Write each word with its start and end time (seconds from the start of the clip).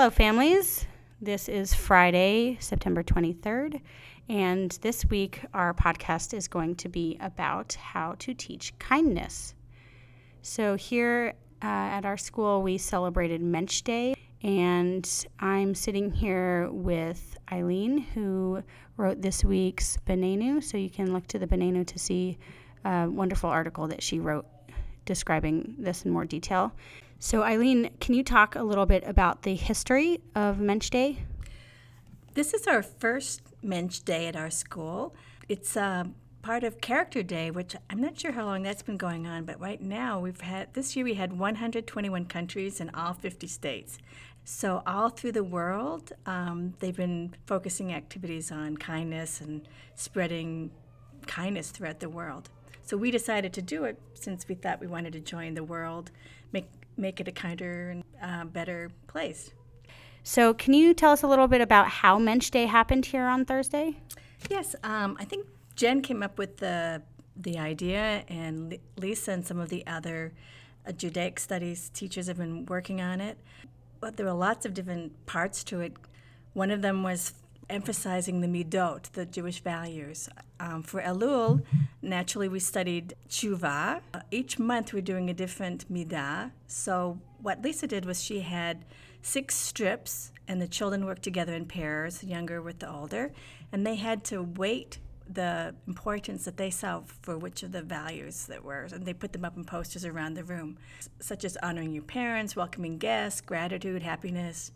Hello, 0.00 0.08
families. 0.08 0.69
This 1.30 1.48
is 1.48 1.72
Friday, 1.72 2.56
September 2.58 3.04
23rd, 3.04 3.80
and 4.28 4.76
this 4.82 5.04
week 5.04 5.44
our 5.54 5.72
podcast 5.72 6.34
is 6.34 6.48
going 6.48 6.74
to 6.74 6.88
be 6.88 7.18
about 7.20 7.74
how 7.74 8.16
to 8.18 8.34
teach 8.34 8.76
kindness. 8.80 9.54
So, 10.42 10.74
here 10.74 11.34
uh, 11.62 11.66
at 11.66 12.04
our 12.04 12.16
school, 12.16 12.62
we 12.62 12.78
celebrated 12.78 13.40
Mensch 13.42 13.82
Day, 13.82 14.16
and 14.42 15.08
I'm 15.38 15.72
sitting 15.76 16.10
here 16.10 16.68
with 16.72 17.38
Eileen, 17.52 17.98
who 17.98 18.64
wrote 18.96 19.22
this 19.22 19.44
week's 19.44 19.98
Benenu. 19.98 20.60
So, 20.60 20.78
you 20.78 20.90
can 20.90 21.12
look 21.12 21.28
to 21.28 21.38
the 21.38 21.46
Benenu 21.46 21.86
to 21.86 21.96
see 22.00 22.38
a 22.84 23.08
wonderful 23.08 23.50
article 23.50 23.86
that 23.86 24.02
she 24.02 24.18
wrote 24.18 24.46
describing 25.04 25.76
this 25.78 26.04
in 26.04 26.10
more 26.10 26.24
detail. 26.24 26.72
So, 27.22 27.42
Eileen, 27.42 27.90
can 28.00 28.14
you 28.14 28.24
talk 28.24 28.54
a 28.56 28.62
little 28.62 28.86
bit 28.86 29.04
about 29.06 29.42
the 29.42 29.54
history 29.54 30.22
of 30.34 30.58
Mensch 30.58 30.88
Day? 30.88 31.18
This 32.32 32.54
is 32.54 32.66
our 32.66 32.82
first 32.82 33.42
Mensch 33.62 33.98
Day 33.98 34.26
at 34.26 34.36
our 34.36 34.48
school. 34.48 35.14
It's 35.46 35.76
uh, 35.76 36.04
part 36.40 36.64
of 36.64 36.80
Character 36.80 37.22
Day, 37.22 37.50
which 37.50 37.76
I'm 37.90 38.00
not 38.00 38.18
sure 38.18 38.32
how 38.32 38.46
long 38.46 38.62
that's 38.62 38.80
been 38.80 38.96
going 38.96 39.26
on, 39.26 39.44
but 39.44 39.60
right 39.60 39.82
now 39.82 40.18
we've 40.18 40.40
had, 40.40 40.72
this 40.72 40.96
year 40.96 41.04
we 41.04 41.12
had 41.12 41.38
121 41.38 42.24
countries 42.24 42.80
in 42.80 42.88
all 42.94 43.12
50 43.12 43.46
states. 43.46 43.98
So, 44.44 44.82
all 44.86 45.10
through 45.10 45.32
the 45.32 45.44
world, 45.44 46.14
um, 46.24 46.72
they've 46.78 46.96
been 46.96 47.34
focusing 47.44 47.92
activities 47.92 48.50
on 48.50 48.78
kindness 48.78 49.42
and 49.42 49.68
spreading 49.94 50.70
kindness 51.26 51.70
throughout 51.70 52.00
the 52.00 52.08
world. 52.08 52.48
So, 52.82 52.96
we 52.96 53.10
decided 53.10 53.52
to 53.52 53.60
do 53.60 53.84
it 53.84 54.00
since 54.14 54.48
we 54.48 54.54
thought 54.54 54.80
we 54.80 54.86
wanted 54.86 55.12
to 55.12 55.20
join 55.20 55.52
the 55.52 55.62
world, 55.62 56.10
make 56.50 56.64
make 57.00 57.20
it 57.20 57.28
a 57.28 57.32
kinder 57.32 57.90
and 57.90 58.04
uh, 58.22 58.44
better 58.44 58.90
place. 59.06 59.50
So, 60.22 60.52
can 60.52 60.74
you 60.74 60.92
tell 60.92 61.12
us 61.12 61.22
a 61.22 61.26
little 61.26 61.48
bit 61.48 61.60
about 61.60 61.88
how 61.88 62.18
Mensch 62.18 62.50
Day 62.50 62.66
happened 62.66 63.06
here 63.06 63.24
on 63.24 63.44
Thursday? 63.44 63.96
Yes, 64.48 64.76
um, 64.84 65.16
I 65.18 65.24
think 65.24 65.46
Jen 65.76 66.02
came 66.02 66.22
up 66.22 66.38
with 66.38 66.58
the 66.58 67.02
the 67.36 67.58
idea, 67.58 68.24
and 68.28 68.78
Lisa 68.96 69.32
and 69.32 69.46
some 69.46 69.58
of 69.58 69.70
the 69.70 69.86
other 69.86 70.32
uh, 70.86 70.92
Judaic 70.92 71.40
studies 71.40 71.90
teachers 71.94 72.26
have 72.26 72.36
been 72.36 72.66
working 72.66 73.00
on 73.00 73.20
it. 73.20 73.38
But 74.00 74.16
there 74.16 74.26
were 74.26 74.32
lots 74.32 74.66
of 74.66 74.74
different 74.74 75.26
parts 75.26 75.64
to 75.64 75.80
it. 75.80 75.94
One 76.52 76.70
of 76.70 76.82
them 76.82 77.02
was 77.02 77.34
emphasizing 77.68 78.40
the 78.40 78.48
midot, 78.48 79.10
the 79.12 79.24
Jewish 79.24 79.60
values. 79.60 80.28
Um, 80.58 80.82
for 80.82 81.00
Elul, 81.00 81.62
naturally 82.02 82.48
we 82.48 82.60
studied 82.60 83.14
tshuva. 83.28 84.00
Uh, 84.14 84.20
each 84.30 84.58
month 84.58 84.92
we're 84.92 85.02
doing 85.02 85.30
a 85.30 85.34
different 85.34 85.92
midah. 85.92 86.50
So 86.66 87.18
what 87.40 87.62
Lisa 87.62 87.86
did 87.86 88.04
was 88.04 88.22
she 88.22 88.40
had 88.40 88.84
six 89.22 89.54
strips, 89.54 90.32
and 90.48 90.60
the 90.60 90.68
children 90.68 91.04
worked 91.04 91.22
together 91.22 91.54
in 91.54 91.66
pairs, 91.66 92.24
younger 92.24 92.62
with 92.62 92.78
the 92.78 92.90
older, 92.90 93.32
and 93.70 93.86
they 93.86 93.96
had 93.96 94.24
to 94.24 94.42
weight 94.42 94.98
the 95.32 95.74
importance 95.86 96.44
that 96.44 96.56
they 96.56 96.70
saw 96.70 97.02
for 97.22 97.38
which 97.38 97.62
of 97.62 97.70
the 97.70 97.82
values 97.82 98.46
that 98.46 98.64
were, 98.64 98.88
and 98.92 99.06
they 99.06 99.12
put 99.12 99.32
them 99.32 99.44
up 99.44 99.56
in 99.56 99.64
posters 99.64 100.04
around 100.04 100.34
the 100.34 100.42
room, 100.42 100.76
such 101.20 101.44
as 101.44 101.56
honoring 101.62 101.92
your 101.92 102.02
parents, 102.02 102.56
welcoming 102.56 102.98
guests, 102.98 103.40
gratitude, 103.40 104.02
happiness, 104.02 104.72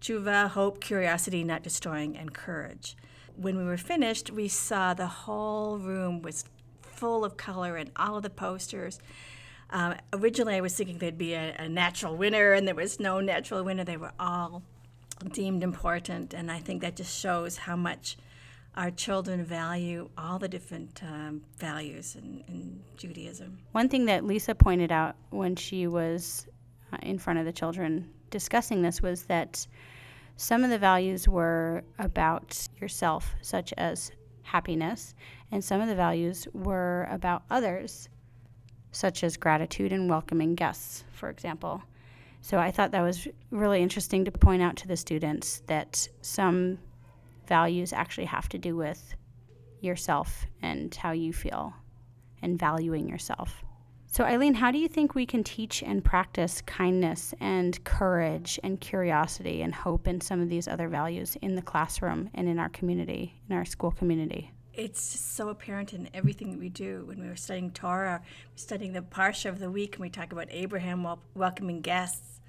tshuva, 0.00 0.48
hope, 0.50 0.80
curiosity, 0.80 1.42
not 1.42 1.64
destroying, 1.64 2.16
and 2.16 2.32
courage. 2.32 2.96
When 3.36 3.56
we 3.56 3.64
were 3.64 3.76
finished, 3.76 4.30
we 4.30 4.48
saw 4.48 4.94
the 4.94 5.06
whole 5.06 5.78
room 5.78 6.22
was 6.22 6.44
full 6.82 7.24
of 7.24 7.36
color 7.36 7.76
and 7.76 7.90
all 7.96 8.16
of 8.16 8.22
the 8.22 8.30
posters. 8.30 9.00
Um, 9.70 9.94
originally, 10.12 10.54
I 10.54 10.60
was 10.60 10.74
thinking 10.74 10.98
there'd 10.98 11.16
be 11.16 11.34
a, 11.34 11.54
a 11.58 11.68
natural 11.68 12.16
winner, 12.16 12.52
and 12.52 12.66
there 12.66 12.74
was 12.74 13.00
no 13.00 13.20
natural 13.20 13.64
winner. 13.64 13.84
They 13.84 13.96
were 13.96 14.12
all 14.20 14.62
deemed 15.32 15.62
important, 15.62 16.34
and 16.34 16.50
I 16.50 16.58
think 16.58 16.82
that 16.82 16.96
just 16.96 17.18
shows 17.18 17.56
how 17.56 17.76
much 17.76 18.16
our 18.76 18.90
children 18.90 19.44
value 19.44 20.08
all 20.16 20.38
the 20.38 20.48
different 20.48 21.02
um, 21.02 21.42
values 21.58 22.16
in, 22.16 22.42
in, 22.48 22.82
Judaism. 22.96 23.58
One 23.72 23.88
thing 23.88 24.04
that 24.06 24.24
Lisa 24.24 24.54
pointed 24.54 24.92
out 24.92 25.16
when 25.30 25.56
she 25.56 25.88
was 25.88 26.46
uh, 26.92 26.98
in 27.02 27.18
front 27.18 27.40
of 27.40 27.44
the 27.44 27.52
children 27.52 28.08
discussing 28.30 28.80
this 28.80 29.02
was 29.02 29.24
that 29.24 29.66
some 30.36 30.62
of 30.62 30.70
the 30.70 30.78
values 30.78 31.26
were 31.26 31.82
about 31.98 32.68
yourself, 32.82 33.34
such 33.40 33.72
as 33.78 34.12
happiness, 34.42 35.14
and 35.50 35.64
some 35.64 35.80
of 35.80 35.88
the 35.88 35.94
values 35.94 36.46
were 36.52 37.08
about 37.10 37.44
others, 37.50 38.08
such 38.90 39.24
as 39.24 39.38
gratitude 39.38 39.92
and 39.92 40.10
welcoming 40.10 40.54
guests, 40.54 41.04
for 41.12 41.30
example. 41.30 41.82
So 42.42 42.58
I 42.58 42.72
thought 42.72 42.90
that 42.90 43.02
was 43.02 43.28
really 43.50 43.80
interesting 43.82 44.24
to 44.24 44.32
point 44.32 44.62
out 44.62 44.76
to 44.78 44.88
the 44.88 44.96
students 44.96 45.62
that 45.68 46.08
some 46.20 46.78
values 47.46 47.92
actually 47.92 48.26
have 48.26 48.48
to 48.50 48.58
do 48.58 48.76
with 48.76 49.14
yourself 49.80 50.44
and 50.60 50.94
how 50.94 51.12
you 51.12 51.32
feel 51.32 51.72
and 52.42 52.58
valuing 52.58 53.08
yourself. 53.08 53.62
So, 54.12 54.24
Eileen, 54.24 54.52
how 54.52 54.70
do 54.70 54.76
you 54.76 54.88
think 54.88 55.14
we 55.14 55.24
can 55.24 55.42
teach 55.42 55.82
and 55.82 56.04
practice 56.04 56.60
kindness 56.60 57.32
and 57.40 57.82
courage 57.84 58.60
and 58.62 58.78
curiosity 58.78 59.62
and 59.62 59.74
hope 59.74 60.06
and 60.06 60.22
some 60.22 60.42
of 60.42 60.50
these 60.50 60.68
other 60.68 60.86
values 60.86 61.34
in 61.40 61.54
the 61.54 61.62
classroom 61.62 62.28
and 62.34 62.46
in 62.46 62.58
our 62.58 62.68
community, 62.68 63.40
in 63.48 63.56
our 63.56 63.64
school 63.64 63.90
community? 63.90 64.50
It's 64.74 65.12
just 65.12 65.34
so 65.34 65.48
apparent 65.48 65.94
in 65.94 66.10
everything 66.12 66.50
that 66.50 66.60
we 66.60 66.68
do. 66.68 67.04
When 67.06 67.22
we 67.22 67.26
were 67.26 67.36
studying 67.36 67.70
Torah, 67.70 68.20
studying 68.54 68.92
the 68.92 69.00
Parsha 69.00 69.48
of 69.48 69.58
the 69.58 69.70
week, 69.70 69.94
and 69.94 70.02
we 70.02 70.10
talk 70.10 70.30
about 70.30 70.48
Abraham 70.50 71.02
wel- 71.02 71.22
welcoming 71.34 71.80
guests. 71.80 72.42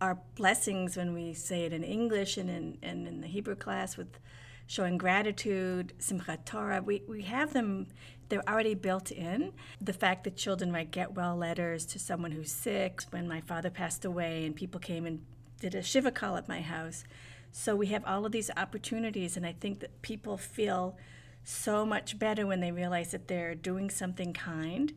Our 0.00 0.18
blessings, 0.34 0.96
when 0.96 1.12
we 1.12 1.34
say 1.34 1.66
it 1.66 1.74
in 1.74 1.84
English 1.84 2.38
and 2.38 2.48
in, 2.48 2.78
and 2.82 3.06
in 3.06 3.20
the 3.20 3.26
Hebrew 3.26 3.54
class 3.54 3.98
with 3.98 4.18
showing 4.66 4.98
gratitude, 4.98 5.92
Simchat 5.98 6.44
Torah, 6.44 6.82
we, 6.82 7.02
we 7.08 7.22
have 7.22 7.52
them 7.52 7.86
they're 8.28 8.48
already 8.48 8.74
built 8.74 9.10
in. 9.10 9.52
The 9.80 9.92
fact 9.92 10.24
that 10.24 10.36
children 10.36 10.72
write 10.72 10.90
get 10.90 11.14
well 11.14 11.36
letters 11.36 11.86
to 11.86 11.98
someone 11.98 12.32
who's 12.32 12.50
sick, 12.50 13.02
when 13.10 13.28
my 13.28 13.40
father 13.40 13.70
passed 13.70 14.04
away 14.04 14.44
and 14.44 14.54
people 14.54 14.80
came 14.80 15.06
and 15.06 15.24
did 15.60 15.74
a 15.74 15.82
Shiva 15.82 16.10
call 16.10 16.36
at 16.36 16.48
my 16.48 16.60
house. 16.60 17.04
So 17.52 17.76
we 17.76 17.86
have 17.88 18.04
all 18.04 18.26
of 18.26 18.32
these 18.32 18.50
opportunities, 18.56 19.36
and 19.36 19.46
I 19.46 19.52
think 19.52 19.80
that 19.80 20.02
people 20.02 20.36
feel 20.36 20.96
so 21.44 21.86
much 21.86 22.18
better 22.18 22.46
when 22.46 22.60
they 22.60 22.72
realize 22.72 23.12
that 23.12 23.28
they're 23.28 23.54
doing 23.54 23.88
something 23.88 24.32
kind 24.32 24.92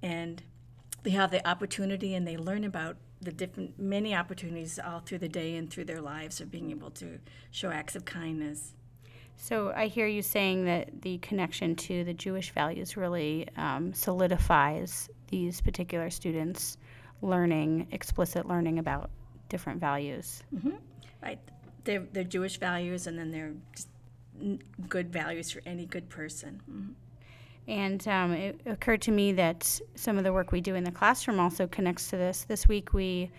and 0.00 0.42
they 1.02 1.10
have 1.10 1.32
the 1.32 1.46
opportunity 1.46 2.14
and 2.14 2.26
they 2.26 2.36
learn 2.36 2.62
about 2.62 2.96
the 3.20 3.32
different 3.32 3.78
many 3.80 4.14
opportunities 4.14 4.78
all 4.78 5.00
through 5.00 5.18
the 5.18 5.28
day 5.28 5.56
and 5.56 5.70
through 5.70 5.84
their 5.84 6.00
lives 6.00 6.40
of 6.40 6.52
being 6.52 6.70
able 6.70 6.90
to 6.92 7.18
show 7.50 7.70
acts 7.70 7.96
of 7.96 8.04
kindness. 8.04 8.74
So 9.40 9.72
I 9.74 9.86
hear 9.86 10.06
you 10.06 10.20
saying 10.20 10.64
that 10.64 11.00
the 11.00 11.18
connection 11.18 11.76
to 11.76 12.02
the 12.02 12.12
Jewish 12.12 12.50
values 12.50 12.96
really 12.96 13.48
um, 13.56 13.94
solidifies 13.94 15.08
these 15.28 15.60
particular 15.60 16.10
students 16.10 16.76
learning, 17.22 17.86
explicit 17.92 18.46
learning 18.46 18.80
about 18.80 19.10
different 19.48 19.80
values. 19.80 20.42
Mm-hmm. 20.54 20.76
Right. 21.22 21.38
They're, 21.84 22.04
they're 22.12 22.24
Jewish 22.24 22.58
values, 22.58 23.06
and 23.06 23.16
then 23.16 23.30
they're 23.30 24.58
good 24.88 25.12
values 25.12 25.52
for 25.52 25.62
any 25.64 25.86
good 25.86 26.08
person. 26.08 26.60
Mm-hmm. 26.68 26.92
And 27.68 28.08
um, 28.08 28.32
it 28.32 28.60
occurred 28.66 29.02
to 29.02 29.12
me 29.12 29.32
that 29.32 29.80
some 29.94 30.18
of 30.18 30.24
the 30.24 30.32
work 30.32 30.50
we 30.50 30.60
do 30.60 30.74
in 30.74 30.82
the 30.82 30.90
classroom 30.90 31.38
also 31.38 31.66
connects 31.68 32.10
to 32.10 32.16
this. 32.16 32.44
This 32.44 32.66
week 32.66 32.92
we 32.92 33.30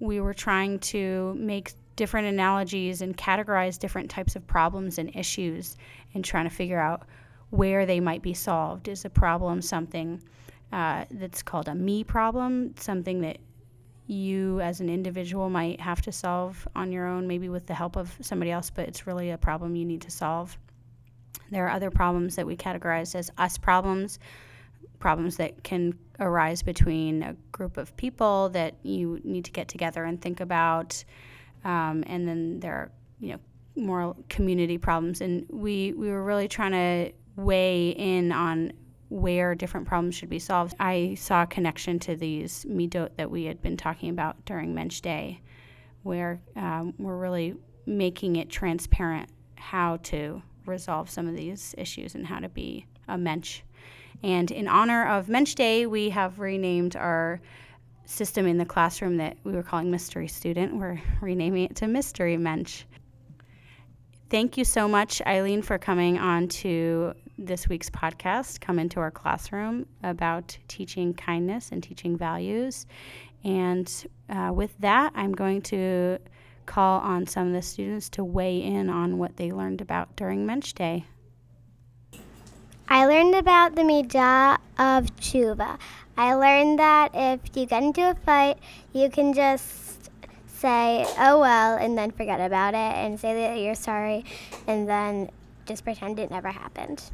we 0.00 0.20
were 0.20 0.34
trying 0.34 0.78
to 0.78 1.34
make 1.36 1.72
different 1.98 2.28
analogies 2.28 3.02
and 3.02 3.16
categorize 3.16 3.78
different 3.78 4.08
types 4.08 4.36
of 4.36 4.46
problems 4.46 4.98
and 4.98 5.14
issues 5.14 5.76
and 6.14 6.24
trying 6.24 6.48
to 6.48 6.54
figure 6.54 6.78
out 6.78 7.02
where 7.50 7.84
they 7.84 7.98
might 8.00 8.22
be 8.22 8.32
solved. 8.32 8.88
Is 8.88 9.04
a 9.04 9.10
problem 9.10 9.60
something 9.60 10.22
uh, 10.72 11.04
that's 11.10 11.42
called 11.42 11.68
a 11.68 11.74
me 11.74 12.04
problem, 12.04 12.74
something 12.78 13.20
that 13.22 13.38
you 14.06 14.60
as 14.60 14.80
an 14.80 14.88
individual 14.88 15.50
might 15.50 15.80
have 15.80 16.00
to 16.02 16.12
solve 16.12 16.66
on 16.74 16.92
your 16.92 17.06
own, 17.06 17.26
maybe 17.26 17.48
with 17.48 17.66
the 17.66 17.74
help 17.74 17.96
of 17.96 18.16
somebody 18.22 18.50
else, 18.50 18.70
but 18.70 18.88
it's 18.88 19.06
really 19.06 19.30
a 19.30 19.38
problem 19.38 19.76
you 19.76 19.84
need 19.84 20.00
to 20.02 20.10
solve. 20.10 20.56
There 21.50 21.66
are 21.66 21.70
other 21.70 21.90
problems 21.90 22.36
that 22.36 22.46
we 22.46 22.56
categorize 22.56 23.14
as 23.14 23.30
us 23.38 23.58
problems, 23.58 24.18
problems 25.00 25.36
that 25.36 25.64
can 25.64 25.98
arise 26.20 26.62
between 26.62 27.22
a 27.22 27.34
group 27.52 27.76
of 27.76 27.96
people 27.96 28.50
that 28.50 28.74
you 28.82 29.20
need 29.24 29.44
to 29.44 29.50
get 29.50 29.68
together 29.68 30.04
and 30.04 30.20
think 30.20 30.40
about. 30.40 31.04
Um, 31.64 32.04
and 32.06 32.26
then 32.26 32.60
there 32.60 32.74
are, 32.74 32.92
you 33.20 33.32
know, 33.32 33.38
more 33.76 34.16
community 34.28 34.78
problems. 34.78 35.20
And 35.20 35.46
we, 35.48 35.92
we 35.92 36.10
were 36.10 36.24
really 36.24 36.48
trying 36.48 36.72
to 36.72 37.12
weigh 37.36 37.90
in 37.90 38.32
on 38.32 38.72
where 39.08 39.54
different 39.54 39.86
problems 39.86 40.14
should 40.14 40.28
be 40.28 40.38
solved. 40.38 40.74
I 40.78 41.16
saw 41.18 41.42
a 41.42 41.46
connection 41.46 41.98
to 42.00 42.16
these 42.16 42.64
midot 42.66 43.16
that 43.16 43.30
we 43.30 43.44
had 43.44 43.62
been 43.62 43.76
talking 43.76 44.10
about 44.10 44.44
during 44.44 44.74
Mensch 44.74 45.00
Day, 45.00 45.40
where 46.02 46.40
um, 46.56 46.94
we're 46.98 47.16
really 47.16 47.54
making 47.86 48.36
it 48.36 48.50
transparent 48.50 49.30
how 49.56 49.96
to 49.96 50.42
resolve 50.66 51.08
some 51.08 51.26
of 51.26 51.34
these 51.34 51.74
issues 51.78 52.14
and 52.14 52.26
how 52.26 52.38
to 52.38 52.48
be 52.48 52.86
a 53.08 53.16
mensch. 53.16 53.62
And 54.22 54.50
in 54.50 54.68
honor 54.68 55.06
of 55.06 55.28
Mensch 55.28 55.54
Day, 55.54 55.86
we 55.86 56.10
have 56.10 56.38
renamed 56.38 56.96
our 56.96 57.40
system 58.08 58.46
in 58.46 58.56
the 58.56 58.64
classroom 58.64 59.18
that 59.18 59.36
we 59.44 59.52
were 59.52 59.62
calling 59.62 59.90
Mystery 59.90 60.28
Student. 60.28 60.74
We're 60.74 61.00
renaming 61.20 61.64
it 61.64 61.76
to 61.76 61.86
Mystery 61.86 62.36
Mensch. 62.36 62.84
Thank 64.30 64.56
you 64.56 64.64
so 64.64 64.88
much, 64.88 65.22
Eileen, 65.26 65.62
for 65.62 65.78
coming 65.78 66.18
on 66.18 66.48
to 66.48 67.14
this 67.38 67.68
week's 67.68 67.88
podcast, 67.88 68.60
Come 68.60 68.78
Into 68.78 68.98
Our 69.00 69.10
Classroom, 69.10 69.86
about 70.02 70.56
teaching 70.68 71.14
kindness 71.14 71.70
and 71.70 71.82
teaching 71.82 72.16
values. 72.16 72.86
And 73.44 73.90
uh, 74.28 74.50
with 74.52 74.76
that, 74.80 75.12
I'm 75.14 75.32
going 75.32 75.62
to 75.62 76.18
call 76.66 77.00
on 77.00 77.26
some 77.26 77.48
of 77.48 77.52
the 77.52 77.62
students 77.62 78.08
to 78.10 78.24
weigh 78.24 78.62
in 78.62 78.90
on 78.90 79.16
what 79.18 79.36
they 79.36 79.52
learned 79.52 79.80
about 79.80 80.14
during 80.16 80.44
Mensch 80.44 80.72
Day. 80.72 81.04
I 82.88 83.06
learned 83.06 83.34
about 83.34 83.76
the 83.76 83.82
midah 83.82 84.58
of 84.78 85.14
tshuva. 85.16 85.78
I 86.18 86.34
learned 86.34 86.80
that 86.80 87.12
if 87.14 87.40
you 87.54 87.64
get 87.64 87.80
into 87.80 88.10
a 88.10 88.14
fight, 88.14 88.58
you 88.92 89.08
can 89.08 89.32
just 89.32 90.10
say, 90.48 91.06
oh 91.16 91.38
well, 91.38 91.76
and 91.76 91.96
then 91.96 92.10
forget 92.10 92.40
about 92.40 92.74
it 92.74 92.96
and 92.98 93.20
say 93.20 93.34
that 93.34 93.60
you're 93.60 93.76
sorry 93.76 94.24
and 94.66 94.88
then 94.88 95.30
just 95.64 95.84
pretend 95.84 96.18
it 96.18 96.28
never 96.28 96.48
happened. 96.48 97.04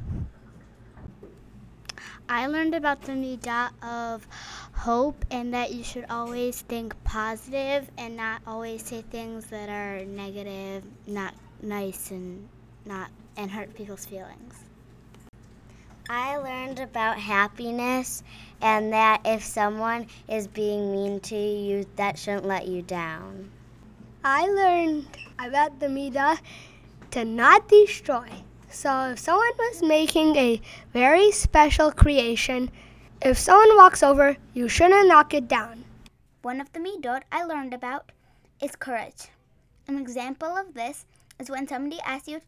I 2.30 2.46
learned 2.46 2.74
about 2.74 3.02
the 3.02 3.12
midah 3.12 3.72
of 3.82 4.26
hope 4.72 5.22
and 5.30 5.52
that 5.52 5.74
you 5.74 5.84
should 5.84 6.06
always 6.08 6.62
think 6.62 6.94
positive 7.04 7.90
and 7.98 8.16
not 8.16 8.40
always 8.46 8.82
say 8.86 9.02
things 9.02 9.44
that 9.48 9.68
are 9.68 10.02
negative, 10.06 10.82
not 11.06 11.34
nice 11.60 12.10
and 12.10 12.48
not 12.86 13.10
and 13.36 13.50
hurt 13.50 13.74
people's 13.74 14.06
feelings. 14.06 14.63
I 16.08 16.36
learned 16.36 16.80
about 16.80 17.18
happiness 17.18 18.22
and 18.60 18.92
that 18.92 19.22
if 19.24 19.42
someone 19.42 20.06
is 20.28 20.46
being 20.46 20.92
mean 20.92 21.20
to 21.20 21.36
you, 21.36 21.86
that 21.96 22.18
shouldn't 22.18 22.44
let 22.44 22.68
you 22.68 22.82
down. 22.82 23.50
I 24.22 24.46
learned 24.46 25.06
about 25.38 25.80
the 25.80 25.86
midah 25.86 26.38
to 27.12 27.24
not 27.24 27.68
destroy. 27.68 28.28
So 28.68 29.12
if 29.12 29.18
someone 29.18 29.56
was 29.58 29.82
making 29.82 30.36
a 30.36 30.60
very 30.92 31.30
special 31.30 31.90
creation, 31.90 32.70
if 33.22 33.38
someone 33.38 33.76
walks 33.76 34.02
over, 34.02 34.36
you 34.52 34.68
shouldn't 34.68 35.08
knock 35.08 35.32
it 35.32 35.48
down. 35.48 35.84
One 36.42 36.60
of 36.60 36.72
the 36.72 36.80
midot 36.80 37.22
I 37.32 37.44
learned 37.44 37.72
about 37.72 38.12
is 38.60 38.76
courage. 38.76 39.28
An 39.88 39.98
example 39.98 40.56
of 40.56 40.74
this 40.74 41.06
is 41.38 41.48
when 41.48 41.66
somebody 41.66 42.00
asks 42.00 42.28
you 42.28 42.40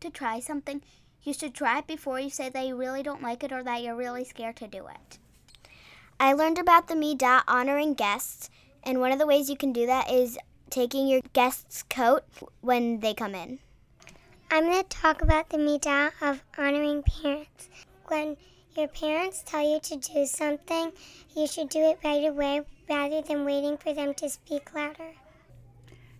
to 0.00 0.08
try 0.10 0.40
something, 0.40 0.82
you 1.26 1.32
should 1.32 1.54
try 1.54 1.80
it 1.80 1.86
before 1.88 2.20
you 2.20 2.30
say 2.30 2.48
that 2.48 2.66
you 2.66 2.76
really 2.76 3.02
don't 3.02 3.22
like 3.22 3.42
it 3.42 3.50
or 3.50 3.62
that 3.64 3.82
you're 3.82 3.96
really 3.96 4.24
scared 4.24 4.56
to 4.56 4.68
do 4.68 4.86
it. 4.86 5.18
I 6.20 6.32
learned 6.32 6.58
about 6.58 6.86
the 6.86 6.94
midah 6.94 7.42
honoring 7.48 7.94
guests, 7.94 8.48
and 8.84 9.00
one 9.00 9.10
of 9.10 9.18
the 9.18 9.26
ways 9.26 9.50
you 9.50 9.56
can 9.56 9.72
do 9.72 9.86
that 9.86 10.10
is 10.10 10.38
taking 10.70 11.08
your 11.08 11.20
guest's 11.32 11.82
coat 11.82 12.22
when 12.60 13.00
they 13.00 13.12
come 13.12 13.34
in. 13.34 13.58
I'm 14.50 14.64
going 14.64 14.82
to 14.82 14.88
talk 14.88 15.20
about 15.20 15.50
the 15.50 15.58
midah 15.58 16.12
of 16.22 16.42
honoring 16.56 17.02
parents. 17.02 17.68
When 18.06 18.36
your 18.76 18.88
parents 18.88 19.42
tell 19.44 19.68
you 19.68 19.80
to 19.80 19.96
do 19.96 20.26
something, 20.26 20.92
you 21.34 21.48
should 21.48 21.68
do 21.68 21.80
it 21.80 21.98
right 22.04 22.24
away 22.24 22.62
rather 22.88 23.20
than 23.20 23.44
waiting 23.44 23.76
for 23.76 23.92
them 23.92 24.14
to 24.14 24.30
speak 24.30 24.72
louder. 24.72 25.14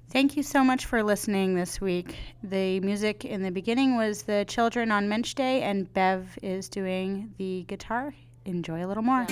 Thank 0.08 0.36
you 0.36 0.42
so 0.42 0.62
much 0.62 0.86
for 0.86 1.02
listening 1.02 1.56
this 1.56 1.80
week. 1.80 2.16
The 2.42 2.80
music 2.80 3.24
in 3.24 3.42
the 3.42 3.50
beginning 3.50 3.96
was 3.96 4.22
the 4.22 4.44
children 4.46 4.90
on 4.90 5.08
Mensch 5.08 5.34
Day, 5.34 5.62
and 5.62 5.92
Bev 5.92 6.38
is 6.42 6.68
doing 6.68 7.34
the 7.38 7.64
guitar. 7.66 8.14
Enjoy 8.44 8.84
a 8.84 8.86
little 8.86 9.02
more. 9.02 9.26